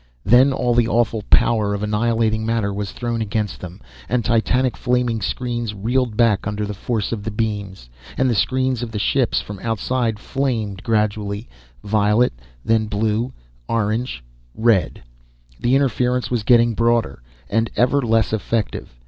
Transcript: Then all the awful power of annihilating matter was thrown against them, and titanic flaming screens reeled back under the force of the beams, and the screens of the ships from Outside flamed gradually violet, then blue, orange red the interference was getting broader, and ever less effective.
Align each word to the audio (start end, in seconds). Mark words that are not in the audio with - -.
Then 0.25 0.51
all 0.51 0.73
the 0.73 0.87
awful 0.87 1.21
power 1.29 1.75
of 1.75 1.83
annihilating 1.83 2.43
matter 2.43 2.73
was 2.73 2.91
thrown 2.91 3.21
against 3.21 3.59
them, 3.59 3.79
and 4.09 4.25
titanic 4.25 4.75
flaming 4.75 5.21
screens 5.21 5.75
reeled 5.75 6.17
back 6.17 6.47
under 6.47 6.65
the 6.65 6.73
force 6.73 7.11
of 7.11 7.21
the 7.23 7.29
beams, 7.29 7.87
and 8.17 8.27
the 8.27 8.33
screens 8.33 8.81
of 8.81 8.91
the 8.93 8.97
ships 8.97 9.41
from 9.41 9.59
Outside 9.59 10.17
flamed 10.17 10.81
gradually 10.81 11.47
violet, 11.83 12.33
then 12.65 12.87
blue, 12.87 13.31
orange 13.69 14.23
red 14.55 15.03
the 15.59 15.75
interference 15.75 16.31
was 16.31 16.41
getting 16.41 16.73
broader, 16.73 17.21
and 17.47 17.69
ever 17.75 18.01
less 18.01 18.33
effective. 18.33 18.97